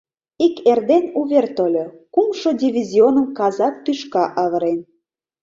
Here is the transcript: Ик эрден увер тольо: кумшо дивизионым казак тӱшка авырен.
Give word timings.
Ик 0.45 0.55
эрден 0.71 1.05
увер 1.19 1.45
тольо: 1.57 1.85
кумшо 2.13 2.49
дивизионым 2.61 3.27
казак 3.37 3.75
тӱшка 3.83 4.25
авырен. 4.43 4.79